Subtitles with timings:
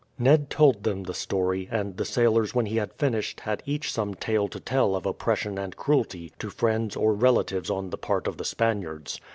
[0.17, 4.15] Ned told them the story, and the sailors when he had finished had each some
[4.15, 8.37] tale to tell of oppression and cruelty to friends or relatives on the part of
[8.37, 9.21] the Spaniards.